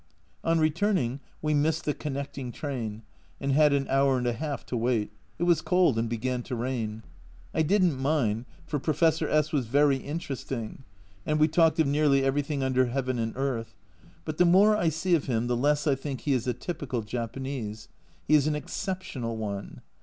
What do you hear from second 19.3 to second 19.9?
one.